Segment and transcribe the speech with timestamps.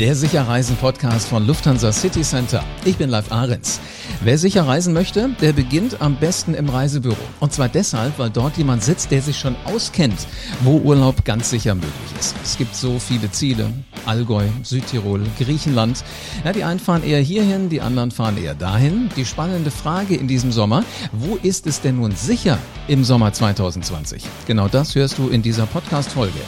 [0.00, 2.64] Der Sicherreisen-Podcast von Lufthansa City Center.
[2.86, 3.78] Ich bin Live Ahrens.
[4.22, 7.16] Wer sicher reisen möchte, der beginnt am besten im Reisebüro.
[7.40, 10.26] Und zwar deshalb, weil dort jemand sitzt, der sich schon auskennt,
[10.62, 12.34] wo Urlaub ganz sicher möglich ist.
[12.42, 13.70] Es gibt so viele Ziele.
[14.06, 16.02] Allgäu, Südtirol, Griechenland.
[16.42, 19.10] Ja, die einen fahren eher hierhin, die anderen fahren eher dahin.
[19.16, 24.24] Die spannende Frage in diesem Sommer, wo ist es denn nun sicher im Sommer 2020?
[24.46, 26.40] Genau das hörst du in dieser Podcast-Folge.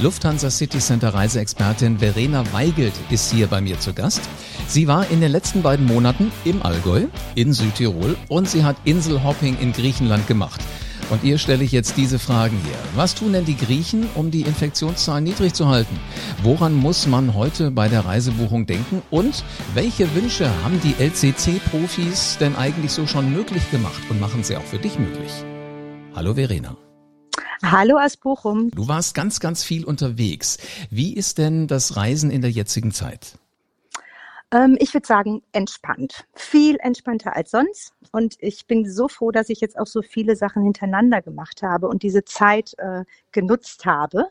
[0.00, 4.20] Lufthansa City Center Reiseexpertin Verena Weigelt ist hier bei mir zu Gast.
[4.68, 9.58] Sie war in den letzten beiden Monaten im Allgäu, in Südtirol und sie hat Inselhopping
[9.58, 10.60] in Griechenland gemacht.
[11.10, 12.76] Und ihr stelle ich jetzt diese Fragen hier.
[12.94, 15.98] Was tun denn die Griechen, um die Infektionszahlen niedrig zu halten?
[16.44, 19.02] Woran muss man heute bei der Reisebuchung denken?
[19.10, 19.42] Und
[19.74, 24.64] welche Wünsche haben die LCC-Profis denn eigentlich so schon möglich gemacht und machen sie auch
[24.64, 25.32] für dich möglich?
[26.14, 26.87] Hallo Verena.
[27.62, 28.70] Hallo aus Bochum.
[28.70, 30.58] Du warst ganz, ganz viel unterwegs.
[30.90, 33.36] Wie ist denn das Reisen in der jetzigen Zeit?
[34.52, 36.24] Ähm, ich würde sagen, entspannt.
[36.34, 37.92] Viel entspannter als sonst.
[38.12, 41.88] Und ich bin so froh, dass ich jetzt auch so viele Sachen hintereinander gemacht habe
[41.88, 44.28] und diese Zeit äh, genutzt habe.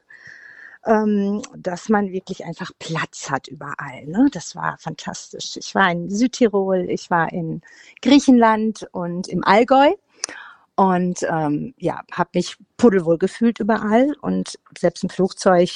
[0.86, 4.06] Ähm, dass man wirklich einfach Platz hat überall.
[4.06, 4.30] Ne?
[4.32, 5.58] Das war fantastisch.
[5.58, 7.62] Ich war in Südtirol, ich war in
[8.02, 9.96] Griechenland und im Allgäu
[10.78, 15.70] und ähm, ja, habe mich pudelwohl gefühlt überall und selbst im Flugzeug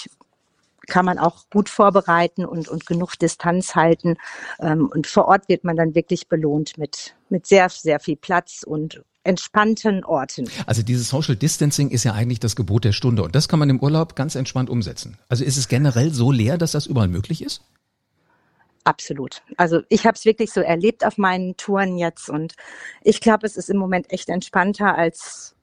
[0.88, 4.17] kann man auch gut vorbereiten und, und genug Distanz halten.
[4.59, 8.63] Ähm, und vor Ort wird man dann wirklich belohnt mit, mit sehr, sehr viel Platz
[8.66, 10.47] und entspannten Orten.
[10.66, 13.69] Also dieses Social Distancing ist ja eigentlich das Gebot der Stunde und das kann man
[13.69, 15.17] im Urlaub ganz entspannt umsetzen.
[15.29, 17.61] Also ist es generell so leer, dass das überall möglich ist?
[18.84, 19.44] Absolut.
[19.58, 22.56] Also ich habe es wirklich so erlebt auf meinen Touren jetzt und
[23.04, 25.56] ich glaube, es ist im Moment echt entspannter als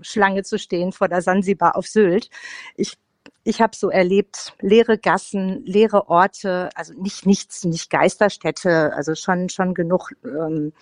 [0.00, 2.30] Schlange zu stehen vor der Sansibar auf Sylt.
[2.76, 2.96] Ich
[3.44, 9.48] ich habe so erlebt, leere Gassen, leere Orte, also nicht nichts, nicht Geisterstädte, also schon
[9.48, 10.72] schon genug ähm,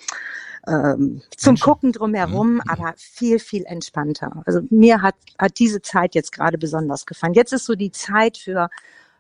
[0.67, 2.63] ähm, zum Gucken drumherum, mhm.
[2.69, 4.43] aber viel viel entspannter.
[4.45, 7.35] Also mir hat hat diese Zeit jetzt gerade besonders gefallen.
[7.35, 8.69] Jetzt ist so die Zeit für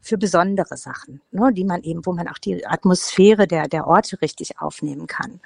[0.00, 4.21] für besondere Sachen, ne, die man eben, wo man auch die Atmosphäre der, der Orte
[4.22, 5.41] richtig aufnehmen kann.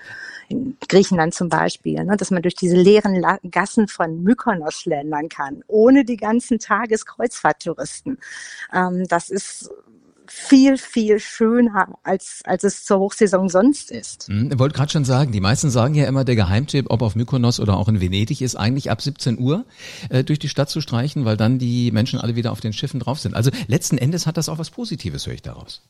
[0.49, 5.29] In Griechenland zum Beispiel, ne, dass man durch diese leeren La Gassen von Mykonos schlendern
[5.29, 8.19] kann, ohne die ganzen Tageskreuzfahrttouristen.
[8.73, 9.71] Ähm, das ist
[10.27, 14.29] viel, viel schöner, als, als es zur Hochsaison sonst ist.
[14.29, 17.15] Hm, ich wollte gerade schon sagen, die meisten sagen ja immer, der Geheimtipp, ob auf
[17.15, 19.65] Mykonos oder auch in Venedig, ist eigentlich ab 17 Uhr
[20.09, 23.01] äh, durch die Stadt zu streichen, weil dann die Menschen alle wieder auf den Schiffen
[23.01, 23.35] drauf sind.
[23.35, 25.83] Also letzten Endes hat das auch was Positives, höre ich daraus.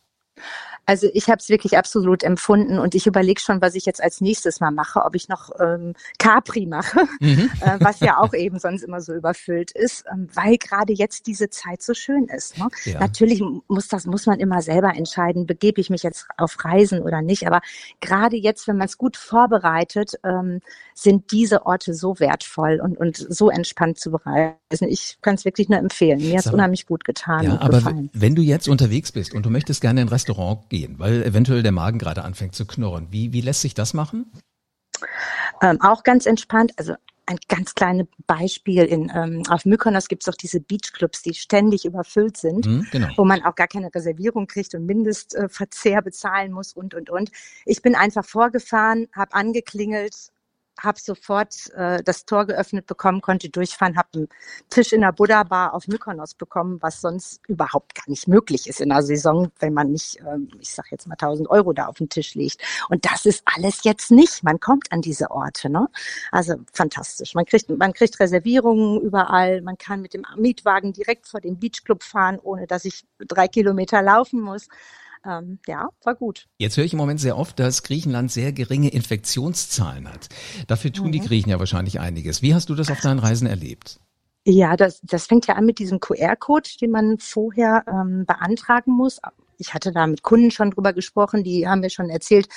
[0.87, 4.21] Also ich habe es wirklich absolut empfunden und ich überlege schon, was ich jetzt als
[4.21, 7.51] nächstes mal mache, ob ich noch ähm, Capri mache, mhm.
[7.61, 11.51] äh, was ja auch eben sonst immer so überfüllt ist, ähm, weil gerade jetzt diese
[11.51, 12.59] Zeit so schön ist.
[12.59, 12.69] Ne?
[12.85, 13.01] Ja.
[13.01, 17.23] Natürlich muss das muss man immer selber entscheiden, begebe ich mich jetzt auf Reisen oder
[17.23, 17.47] nicht.
[17.47, 17.61] Aber
[18.01, 20.61] gerade jetzt, wenn man es gut vorbereitet, ähm,
[20.95, 24.89] sind diese Orte so wertvoll und und so entspannt zu bereisen.
[24.89, 26.21] Ich kann es wirklich nur empfehlen.
[26.21, 27.45] Mir hat es unheimlich gut getan.
[27.45, 28.11] Ja, aber gefallen.
[28.13, 31.63] wenn du jetzt unterwegs bist und du möchtest gerne in ein Restaurant gehen, weil eventuell
[31.63, 33.09] der Magen gerade anfängt zu knurren.
[33.11, 34.33] Wie, wie lässt sich das machen?
[35.63, 36.73] Ähm, auch ganz entspannt.
[36.77, 36.95] Also
[37.27, 38.85] ein ganz kleines Beispiel.
[38.85, 43.09] In, ähm, auf Mykonos gibt es auch diese Beachclubs, die ständig überfüllt sind, mhm, genau.
[43.17, 47.31] wo man auch gar keine Reservierung kriegt und Mindestverzehr bezahlen muss und, und, und.
[47.65, 50.33] Ich bin einfach vorgefahren, habe angeklingelt,
[50.81, 54.29] habe sofort äh, das Tor geöffnet bekommen, konnte durchfahren, habe einen
[54.71, 58.81] Tisch in der Buddha Bar auf Mykonos bekommen, was sonst überhaupt gar nicht möglich ist
[58.81, 61.97] in der Saison, wenn man nicht, äh, ich sag jetzt mal 1000 Euro da auf
[61.97, 62.63] den Tisch legt.
[62.89, 64.43] Und das ist alles jetzt nicht.
[64.43, 65.89] Man kommt an diese Orte, ne?
[66.33, 67.35] Also fantastisch.
[67.35, 69.63] Man kriegt, man kriegt Reservierungen überall.
[69.63, 74.03] Man kann mit dem Mietwagen direkt vor dem Beachclub fahren, ohne dass ich drei Kilometer
[74.03, 74.69] laufen muss
[75.25, 76.47] ähm, ja, war gut.
[76.59, 80.29] Jetzt höre ich im Moment sehr oft, dass Griechenland sehr geringe Infektionszahlen hat.
[80.67, 81.13] Dafür tun mhm.
[81.13, 82.43] die Griechen ja wahrscheinlich einiges.
[82.43, 84.01] Wie hast du das auf deinen Reisen erlebt?
[84.47, 89.19] Ja, das, das fängt ja an mit diesem QR-Code, den man vorher ähm, beantragen muss.
[89.57, 92.49] Ich hatte da mit Kunden schon drüber gesprochen, die haben mir schon erzählt,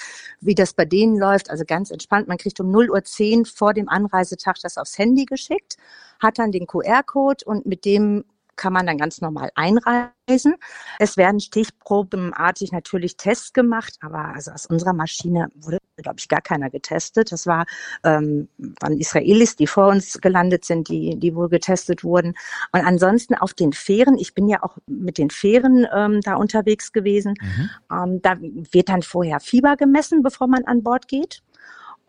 [0.41, 1.49] wie das bei denen läuft.
[1.49, 2.27] Also ganz entspannt.
[2.27, 5.77] Man kriegt um 0.10 Uhr vor dem Anreisetag das aufs Handy geschickt,
[6.19, 8.25] hat dann den QR-Code und mit dem
[8.57, 10.55] kann man dann ganz normal einreisen.
[10.99, 16.41] Es werden stichprobenartig natürlich Tests gemacht, aber also aus unserer Maschine wurde, glaube ich, gar
[16.41, 17.31] keiner getestet.
[17.31, 17.65] Das war,
[18.03, 22.33] ähm, waren Israelis, die vor uns gelandet sind, die, die wohl getestet wurden.
[22.71, 26.91] Und ansonsten auf den Fähren, ich bin ja auch mit den Fähren ähm, da unterwegs
[26.91, 27.69] gewesen, mhm.
[27.91, 31.41] ähm, da wird dann vorher Fieber gemessen, bevor man an Bord geht.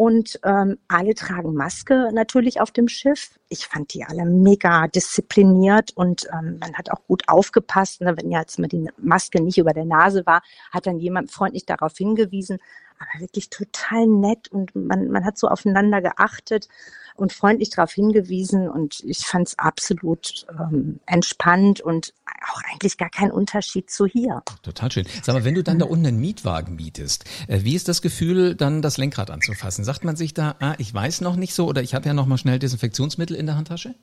[0.00, 3.37] Und ähm, alle tragen Maske natürlich auf dem Schiff.
[3.49, 8.00] Ich fand die alle mega diszipliniert und ähm, man hat auch gut aufgepasst.
[8.03, 8.17] Ne?
[8.17, 11.97] Wenn jetzt mal die Maske nicht über der Nase war, hat dann jemand freundlich darauf
[11.97, 12.59] hingewiesen.
[13.00, 16.69] Aber wirklich total nett und man, man hat so aufeinander geachtet
[17.17, 22.15] und freundlich darauf hingewiesen und ich fand es absolut ähm, entspannt und
[22.51, 24.43] auch eigentlich gar kein Unterschied zu hier.
[24.63, 25.07] Total schön.
[25.23, 28.55] Sag mal, wenn du dann da unten einen Mietwagen mietest, äh, wie ist das Gefühl,
[28.55, 29.85] dann das Lenkrad anzufassen?
[29.85, 32.27] Sagt man sich da, ah, ich weiß noch nicht so oder ich habe ja noch
[32.27, 33.95] mal schnell Desinfektionsmittel in der Handtasche?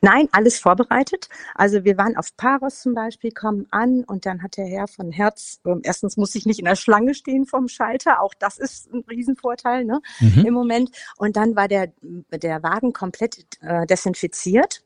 [0.00, 1.28] Nein, alles vorbereitet.
[1.54, 5.10] Also wir waren auf Paros zum Beispiel, kommen an und dann hat der Herr von
[5.10, 8.92] Herz, äh, erstens muss ich nicht in der Schlange stehen vom Schalter, auch das ist
[8.92, 10.44] ein Riesenvorteil ne, mhm.
[10.46, 10.90] im Moment.
[11.16, 11.92] Und dann war der,
[12.30, 14.82] der der Wagen komplett äh, desinfiziert.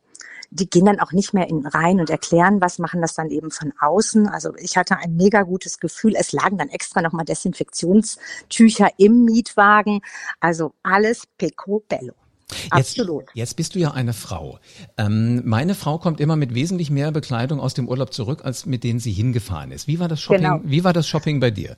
[0.50, 3.50] Die gehen dann auch nicht mehr in rein und erklären was, machen das dann eben
[3.50, 4.28] von außen.
[4.28, 6.14] Also ich hatte ein mega gutes Gefühl.
[6.16, 10.00] Es lagen dann extra nochmal Desinfektionstücher im Mietwagen.
[10.40, 12.14] Also alles picobello.
[12.50, 13.24] Jetzt, Absolut.
[13.34, 14.60] Jetzt bist du ja eine Frau.
[14.96, 18.84] Ähm, meine Frau kommt immer mit wesentlich mehr Bekleidung aus dem Urlaub zurück, als mit
[18.84, 19.88] denen sie hingefahren ist.
[19.88, 20.42] Wie war das Shopping?
[20.42, 20.60] Genau.
[20.62, 21.76] Wie war das Shopping bei dir?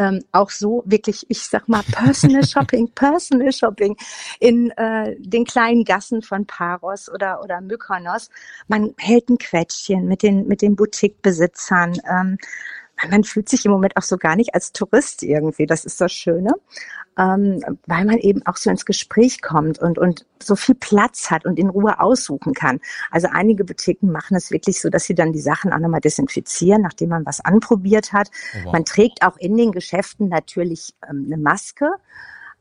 [0.00, 3.96] Ähm, auch so wirklich, ich sag mal, Personal Shopping, Personal Shopping
[4.38, 8.30] in äh, den kleinen Gassen von Paros oder, oder Mykonos.
[8.66, 12.00] Man hält ein Quetschchen mit den, mit den Boutique-Besitzern.
[12.10, 12.38] Ähm,
[13.08, 15.66] man fühlt sich im Moment auch so gar nicht als Tourist irgendwie.
[15.66, 16.54] Das ist das Schöne
[17.20, 21.44] ähm, weil man eben auch so ins Gespräch kommt und, und so viel Platz hat
[21.44, 22.80] und in Ruhe aussuchen kann.
[23.10, 26.82] Also einige Boutiquen machen es wirklich so, dass sie dann die Sachen auch nochmal desinfizieren,
[26.82, 28.30] nachdem man was anprobiert hat.
[28.30, 28.72] Oh, wow.
[28.72, 31.90] Man trägt auch in den Geschäften natürlich ähm, eine Maske,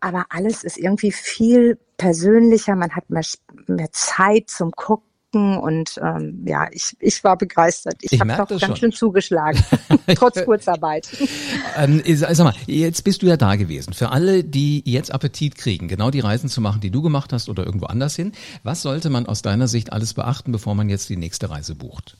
[0.01, 3.23] aber alles ist irgendwie viel persönlicher, man hat mehr,
[3.67, 7.95] mehr Zeit zum Gucken gucken und ähm, ja, ich, ich war begeistert.
[8.01, 8.75] Ich, ich habe doch ganz schon.
[8.75, 9.63] schön zugeschlagen,
[10.15, 11.09] trotz Kurzarbeit.
[11.77, 13.93] ähm, sag mal, jetzt bist du ja da gewesen.
[13.93, 17.49] Für alle, die jetzt Appetit kriegen, genau die Reisen zu machen, die du gemacht hast
[17.49, 18.31] oder irgendwo anders hin,
[18.63, 22.17] was sollte man aus deiner Sicht alles beachten, bevor man jetzt die nächste Reise bucht?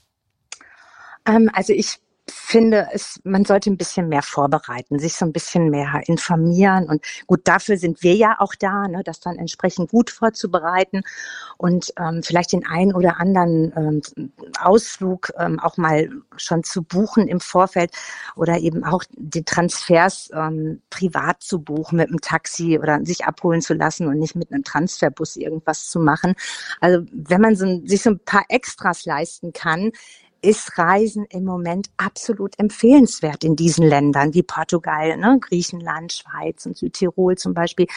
[1.25, 1.99] Ähm, also ich
[2.31, 6.87] finde, es, man sollte ein bisschen mehr vorbereiten, sich so ein bisschen mehr informieren.
[6.87, 11.01] Und gut, dafür sind wir ja auch da, ne, das dann entsprechend gut vorzubereiten
[11.57, 17.27] und ähm, vielleicht den einen oder anderen ähm, Ausflug ähm, auch mal schon zu buchen
[17.27, 17.91] im Vorfeld
[18.35, 23.61] oder eben auch die Transfers ähm, privat zu buchen mit einem Taxi oder sich abholen
[23.61, 26.35] zu lassen und nicht mit einem Transferbus irgendwas zu machen.
[26.79, 29.91] Also wenn man so, sich so ein paar Extras leisten kann,
[30.41, 36.77] ist Reisen im Moment absolut empfehlenswert in diesen Ländern wie Portugal, ne, Griechenland, Schweiz und
[36.77, 37.87] Südtirol zum Beispiel.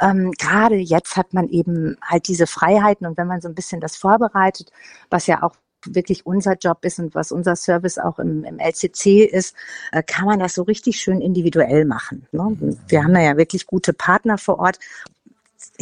[0.00, 3.80] Ähm, Gerade jetzt hat man eben halt diese Freiheiten und wenn man so ein bisschen
[3.80, 4.70] das vorbereitet,
[5.10, 5.54] was ja auch
[5.86, 9.56] wirklich unser Job ist und was unser Service auch im, im LCC ist,
[9.90, 12.26] äh, kann man das so richtig schön individuell machen.
[12.32, 12.76] Ne?
[12.88, 14.78] Wir haben ja wirklich gute Partner vor Ort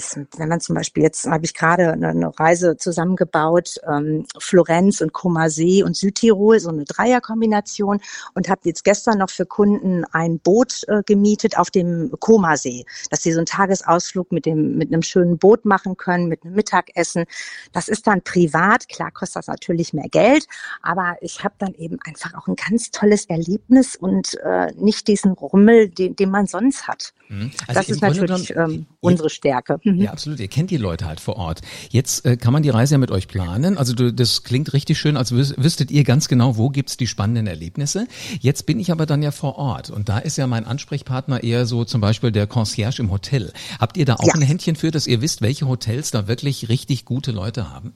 [0.01, 5.13] ist, wenn man zum Beispiel jetzt habe ich gerade eine, Reise zusammengebaut, ähm, Florenz und
[5.13, 8.01] Comasee und Südtirol, so eine Dreierkombination
[8.35, 13.23] und habe jetzt gestern noch für Kunden ein Boot äh, gemietet auf dem Comasee, dass
[13.23, 17.25] sie so einen Tagesausflug mit dem mit einem schönen Boot machen können, mit einem Mittagessen.
[17.73, 20.47] Das ist dann privat, klar kostet das natürlich mehr Geld,
[20.83, 25.33] aber ich habe dann eben einfach auch ein ganz tolles Erlebnis und äh, nicht diesen
[25.33, 27.13] Rummel, den, den man sonst hat.
[27.31, 27.53] Mhm.
[27.69, 29.79] Also das ist natürlich ähm, unsere Stärke.
[29.85, 30.03] Mhm.
[30.03, 30.41] Ja, absolut.
[30.41, 31.61] Ihr kennt die Leute halt vor Ort.
[31.91, 33.79] Jetzt äh, kann man die Reise ja mit euch planen.
[33.79, 37.07] Also du, das klingt richtig schön, als wüs wüsstet ihr ganz genau, wo gibt's die
[37.07, 38.09] spannenden Erlebnisse.
[38.41, 41.67] Jetzt bin ich aber dann ja vor Ort und da ist ja mein Ansprechpartner eher
[41.67, 43.53] so zum Beispiel der Concierge im Hotel.
[43.79, 44.35] Habt ihr da auch ja.
[44.35, 47.95] ein Händchen für, dass ihr wisst, welche Hotels da wirklich richtig gute Leute haben?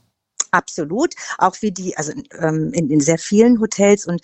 [0.54, 4.20] Absolut, auch wie die, also ähm, in, in sehr vielen Hotels und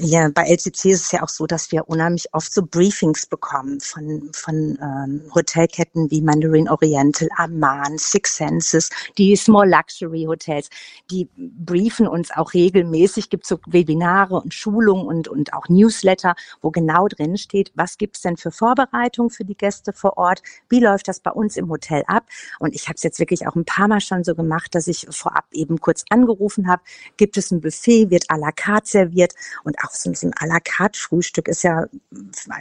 [0.00, 3.80] ja, bei LCC ist es ja auch so, dass wir unheimlich oft so Briefings bekommen
[3.80, 10.68] von, von ähm, Hotelketten wie Mandarin Oriental, Amman, Six Senses, die Small Luxury Hotels.
[11.10, 16.70] Die briefen uns auch regelmäßig, gibt so Webinare und Schulungen und, und auch Newsletter, wo
[16.70, 21.08] genau drin steht, was gibt's denn für Vorbereitungen für die Gäste vor Ort, wie läuft
[21.08, 22.24] das bei uns im Hotel ab.
[22.58, 25.06] Und ich habe es jetzt wirklich auch ein paar Mal schon so gemacht, dass ich
[25.10, 26.82] vorab eben kurz angerufen habe,
[27.16, 29.34] gibt es ein Buffet, wird à la carte serviert?
[29.64, 31.86] Und auch so ein à la carte Frühstück ist ja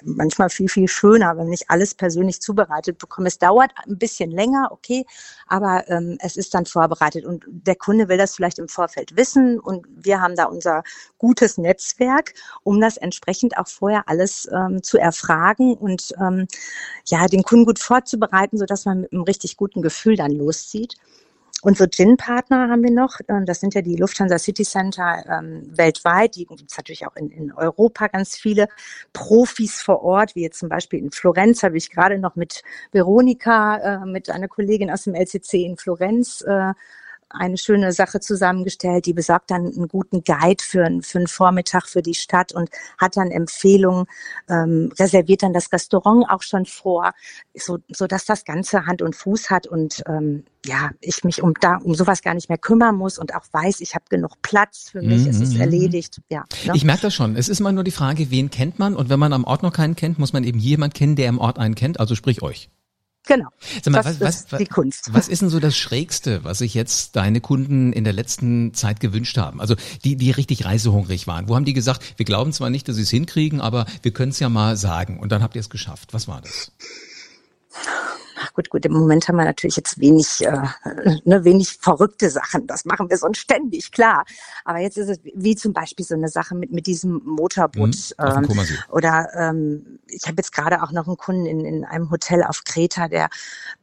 [0.04, 3.28] manchmal viel, viel schöner, wenn ich alles persönlich zubereitet bekomme.
[3.28, 5.06] Es dauert ein bisschen länger, okay,
[5.48, 7.26] aber ähm, es ist dann vorbereitet.
[7.26, 9.60] Und der Kunde will das vielleicht im Vorfeld wissen.
[9.60, 10.84] Und wir haben da unser
[11.18, 12.34] gutes Netzwerk,
[12.64, 16.48] um das entsprechend auch vorher alles ähm, zu erfragen und ähm,
[17.06, 20.96] ja, den Kunden gut vorzubereiten, sodass man mit einem richtig guten Gefühl dann loszieht.
[21.62, 23.20] Unsere Gin-Partner haben wir noch.
[23.28, 26.36] Ähm, das sind ja die Lufthansa City Center ähm, weltweit.
[26.36, 28.68] Die gibt es natürlich auch in, in Europa ganz viele
[29.14, 33.78] Profis vor Ort, wie jetzt zum Beispiel in Florenz habe ich gerade noch mit Veronika,
[33.78, 36.74] äh, mit einer Kollegin aus dem LCC in Florenz äh,
[37.30, 42.02] eine schöne Sache zusammengestellt, die besorgt dann einen guten Guide für, für einen Vormittag für
[42.02, 44.06] die Stadt und hat dann Empfehlungen,
[44.50, 47.14] ähm, reserviert dann das Restaurant auch schon vor,
[47.56, 51.54] so, so dass das Ganze Hand und Fuß hat und ähm, ja, ich mich um
[51.60, 54.90] da um sowas gar nicht mehr kümmern muss und auch weiß, ich habe genug Platz
[54.92, 55.62] für mich, mm es ist mhm.
[55.62, 56.22] erledigt.
[56.30, 56.74] Ja, ne?
[56.76, 57.36] Ich merke das schon.
[57.36, 59.74] Es ist immer nur die Frage, wen kennt man und wenn man am Ort noch
[59.74, 62.70] keinen kennt, muss man eben jemand kennen, der im Ort einen kennt, also sprich euch.
[63.28, 63.50] Genau.
[63.84, 65.14] Sag mal, das was, was, die Kunst.
[65.14, 69.00] Was ist denn so das Schrägste, was sich jetzt deine Kunden in der letzten Zeit
[69.00, 69.60] gewünscht haben?
[69.60, 71.50] Also die, die richtig reisehungrig waren.
[71.50, 74.32] Wo haben die gesagt, wir glauben zwar nicht, dass sie es hinkriegen, aber wir können
[74.32, 75.20] es ja mal sagen.
[75.20, 76.14] Und dann habt ihr es geschafft.
[76.14, 76.72] Was war das?
[78.58, 80.64] Gut, gut, im Moment haben wir natürlich jetzt wenig, äh,
[81.26, 82.66] ne, wenig verrückte Sachen.
[82.66, 84.26] Das machen wir sonst ständig, klar.
[84.66, 88.16] Aber jetzt ist es wie zum Beispiel so eine Sache mit, mit diesem Motorboot.
[88.18, 92.10] Mhm, ähm, oder ähm, ich habe jetzt gerade auch noch einen Kunden in, in einem
[92.10, 93.30] Hotel auf Kreta, der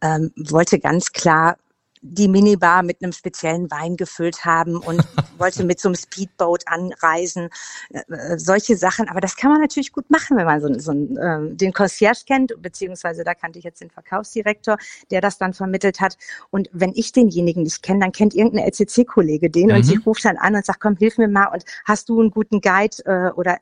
[0.01, 1.57] ähm, wollte ganz klar
[2.07, 5.03] die Minibar mit einem speziellen Wein gefüllt haben und
[5.39, 7.49] wollte mit so einem Speedboat anreisen.
[7.91, 9.09] Äh, äh, solche Sachen.
[9.09, 12.55] Aber das kann man natürlich gut machen, wenn man so, so äh, den Concierge kennt,
[12.61, 14.77] beziehungsweise da kannte ich jetzt den Verkaufsdirektor,
[15.11, 16.19] der das dann vermittelt hat.
[16.51, 19.77] Und wenn ich denjenigen nicht kenne, dann kennt irgendein LCC-Kollege den mhm.
[19.77, 22.31] und sie ruft dann an und sagt, komm, hilf mir mal und hast du einen
[22.31, 23.59] guten Guide äh, oder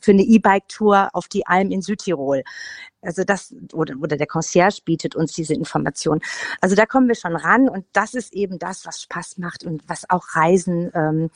[0.00, 2.42] für eine E-Bike-Tour auf die Alm in Südtirol.
[3.02, 6.20] Also das, oder, oder der Concierge bietet uns diese Information.
[6.60, 9.82] Also da kommen wir schon ran und das ist eben das, was Spaß macht und
[9.88, 11.30] was auch Reisen ähm,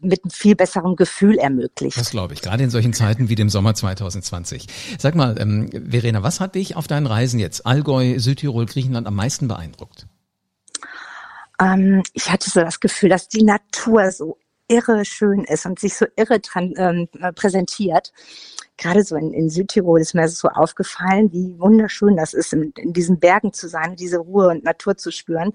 [0.00, 1.96] mit einem viel besseren Gefühl ermöglicht.
[1.96, 4.66] Das glaube ich, gerade in solchen Zeiten wie dem Sommer 2020.
[4.98, 9.14] Sag mal, ähm, Verena, was hat dich auf deinen Reisen jetzt, Allgäu, Südtirol, Griechenland, am
[9.14, 10.06] meisten beeindruckt?
[11.60, 14.38] Ähm, ich hatte so das Gefühl, dass die Natur so
[14.72, 18.12] irre schön ist und sich so irre dran, ähm, präsentiert.
[18.78, 22.92] Gerade so in, in, Südtirol ist mir so aufgefallen, wie wunderschön das ist, in, in
[22.94, 25.52] diesen Bergen zu sein, diese Ruhe und Natur zu spüren.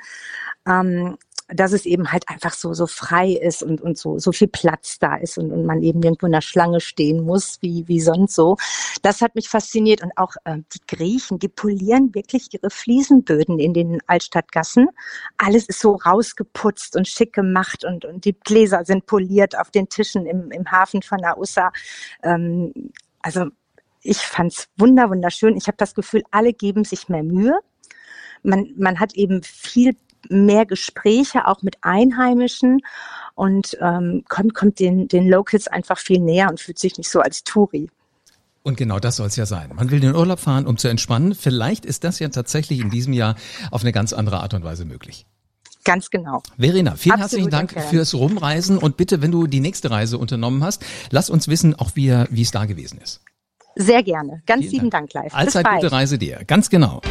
[0.67, 1.17] Ähm,
[1.49, 4.99] dass es eben halt einfach so, so frei ist und, und so, so viel Platz
[4.99, 8.35] da ist und, und man eben irgendwo in der Schlange stehen muss, wie, wie sonst
[8.35, 8.57] so.
[9.01, 13.73] Das hat mich fasziniert und auch äh, die Griechen, die polieren wirklich ihre Fliesenböden in
[13.73, 14.89] den Altstadtgassen.
[15.37, 19.87] Alles ist so rausgeputzt und schick gemacht und, und die Gläser sind poliert auf den
[19.87, 21.71] Tischen im, im Hafen von Naussa.
[22.23, 22.73] Ähm,
[23.21, 23.45] also
[24.01, 25.55] ich fand's wunder, wunderschön.
[25.55, 27.57] Ich habe das Gefühl, alle geben sich mehr Mühe.
[28.43, 29.95] Man, man hat eben viel
[30.29, 32.81] mehr Gespräche auch mit Einheimischen
[33.36, 37.21] und ähm, kommt, kommt den, den Locals einfach viel näher und fühlt sich nicht so
[37.21, 37.89] als Touri.
[38.63, 39.71] Und genau das soll es ja sein.
[39.74, 41.36] Man will in den Urlaub fahren, um zu entspannen.
[41.36, 43.36] Vielleicht ist das ja tatsächlich in diesem Jahr
[43.71, 45.25] auf eine ganz andere Art und Weise möglich.
[45.86, 46.41] Ganz genau.
[46.59, 47.88] Verena, vielen Absolut herzlichen Dank okay.
[47.89, 51.91] fürs Rumreisen und bitte, wenn du die nächste Reise unternommen hast, lass uns wissen, auch
[51.95, 53.21] wie, wie es da gewesen ist.
[53.77, 54.41] Sehr gerne.
[54.45, 55.33] Ganz vielen lieben Dank, Dank live.
[55.33, 56.43] Allzeit gute Reise dir.
[56.45, 57.01] Ganz genau.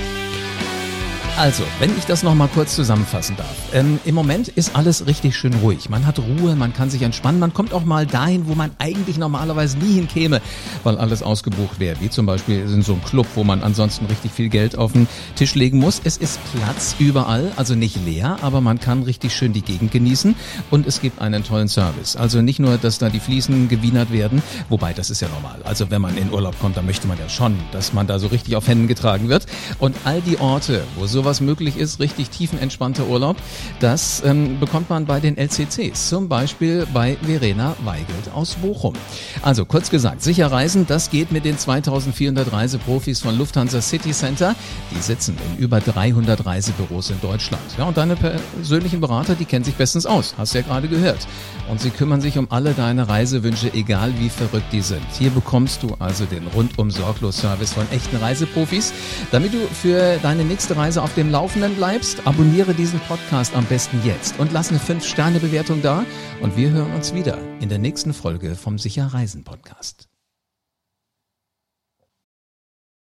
[1.39, 3.55] Also, wenn ich das nochmal kurz zusammenfassen darf.
[3.75, 5.91] Ähm, Im Moment ist alles richtig schön ruhig.
[5.91, 9.19] Man hat Ruhe, man kann sich entspannen, man kommt auch mal dahin, wo man eigentlich
[9.19, 10.41] normalerweise nie hinkäme,
[10.83, 12.01] weil alles ausgebucht wäre.
[12.01, 15.07] Wie zum Beispiel in so einem Club, wo man ansonsten richtig viel Geld auf den
[15.35, 16.01] Tisch legen muss.
[16.05, 20.35] Es ist Platz überall, also nicht leer, aber man kann richtig schön die Gegend genießen
[20.71, 22.17] und es gibt einen tollen Service.
[22.17, 25.61] Also nicht nur, dass da die Fliesen gewienert werden, wobei das ist ja normal.
[25.65, 28.29] Also wenn man in Urlaub kommt, dann möchte man ja schon, dass man da so
[28.29, 29.45] richtig auf Händen getragen wird.
[29.79, 33.37] Und all die Orte, wo so was möglich ist, richtig tiefenentspannter Urlaub,
[33.81, 38.95] das ähm, bekommt man bei den LCCs, zum Beispiel bei Verena Weigelt aus Bochum.
[39.43, 44.55] Also kurz gesagt, sicher reisen, das geht mit den 2400 Reiseprofis von Lufthansa City Center.
[44.95, 47.63] Die sitzen in über 300 Reisebüros in Deutschland.
[47.77, 51.27] Ja, und deine persönlichen Berater, die kennen sich bestens aus, hast ja gerade gehört.
[51.69, 55.03] Und sie kümmern sich um alle deine Reisewünsche, egal wie verrückt die sind.
[55.19, 58.93] Hier bekommst du also den rundum sorglos Service von echten Reiseprofis,
[59.33, 64.01] damit du für deine nächste Reise auf dem Laufenden bleibst, abonniere diesen Podcast am besten
[64.05, 66.05] jetzt und lass eine 5-Sterne-Bewertung da.
[66.41, 70.09] Und wir hören uns wieder in der nächsten Folge vom Sicher Reisen Podcast.